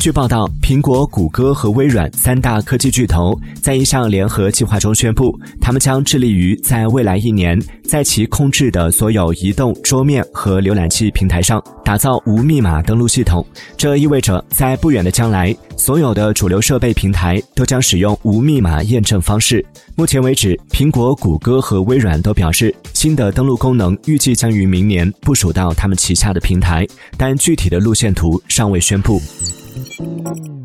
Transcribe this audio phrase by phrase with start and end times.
[0.00, 13.46] 据报道，苹果、谷歌和微软三大科技巨头在一项联合计划中宣布，他们将致力于在未来一年，在其控制的所有移动桌面和浏览器平台上打造无密码登录系统。
[13.76, 19.62] 这意味着，在不远的将来，所有的主流设备平台都将使用无密码验证方式。
[19.96, 26.86] 目前为止，苹果、谷歌和微软都表示，新的登录功能预计将于明年部署到他们旗下的平台，
[27.18, 29.20] 但具体的路线图尚未宣布。
[30.00, 30.59] Música